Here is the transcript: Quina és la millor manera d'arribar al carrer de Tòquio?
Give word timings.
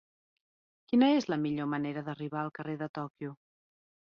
Quina 0.91 1.09
és 1.17 1.27
la 1.33 1.37
millor 1.43 1.69
manera 1.75 2.05
d'arribar 2.09 2.41
al 2.45 2.53
carrer 2.59 2.77
de 2.81 2.89
Tòquio? 3.01 3.37